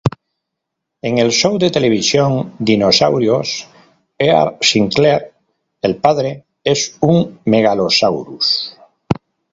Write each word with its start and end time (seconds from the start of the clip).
En 1.03 1.19
el 1.19 1.29
show 1.31 1.59
de 1.59 1.69
televisión 1.69 2.55
"Dinosaurios", 2.57 3.67
Earl 4.17 4.57
Sinclair, 4.59 5.31
el 5.79 5.97
padre, 5.97 6.43
es 6.63 6.97
un 7.01 7.39
"Megalosaurus". 7.45 8.75